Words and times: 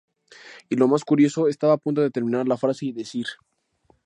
Y 0.67 0.77
lo 0.77 0.87
más 0.87 1.03
curioso: 1.05 1.47
estaba 1.47 1.73
a 1.73 1.77
punto 1.77 2.01
de 2.01 2.09
terminar 2.09 2.47
la 2.47 2.57
frase 2.57 2.87
y 2.87 2.91
decir... 2.91 3.27